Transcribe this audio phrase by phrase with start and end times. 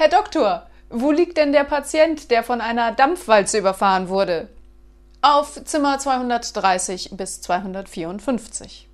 [0.00, 4.48] Herr Doktor, wo liegt denn der Patient, der von einer Dampfwalze überfahren wurde?
[5.20, 8.88] Auf Zimmer 230 bis 254.